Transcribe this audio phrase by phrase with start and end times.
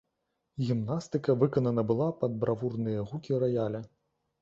[0.69, 3.89] Гімнастыка выканана была пад бравурныя гукі раяля.